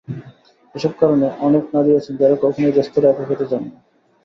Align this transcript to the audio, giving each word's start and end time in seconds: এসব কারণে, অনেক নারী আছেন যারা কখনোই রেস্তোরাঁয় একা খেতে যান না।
এসব 0.75 0.93
কারণে, 1.01 1.27
অনেক 1.39 1.63
নারী 1.73 1.91
আছেন 1.95 2.13
যারা 2.17 2.35
কখনোই 2.35 2.71
রেস্তোরাঁয় 2.71 3.13
একা 3.13 3.23
খেতে 3.29 3.45
যান 3.51 3.63
না। 3.65 3.71